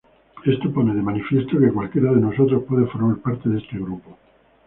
[0.45, 4.17] Esto pone de manifiesto que cualquiera de nosotros puede formar parte de este grupo.